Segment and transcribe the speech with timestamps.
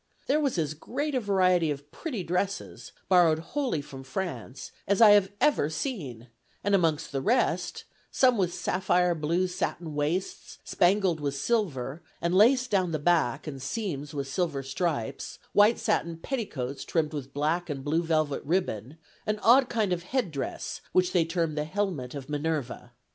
[0.25, 5.11] There was as great a variety of pretty dresses, borrowed wholly from France, as I
[5.11, 6.29] have ever seen;
[6.63, 12.71] and amongst the rest, some with sapphire blue satin waists, spangled with silver, and laced
[12.71, 17.83] down the back and seams with silver stripes; white satin petticoats trimmed with black and
[17.83, 18.97] blue velvet ribbon;
[19.27, 22.93] an odd kind of head dress, which they term the 'helmet of Minerva.'